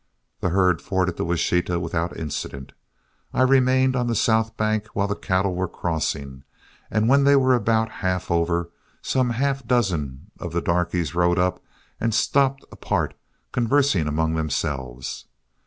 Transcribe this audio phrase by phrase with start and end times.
[0.39, 2.71] The herd forded the Washita without incident.
[3.35, 6.43] I remained on the south bank while the cattle were crossing,
[6.89, 8.71] and when they were about half over
[9.03, 11.63] some half dozen of the darkies rode up
[11.99, 13.13] and stopped apart,
[13.51, 15.25] conversing among themselves.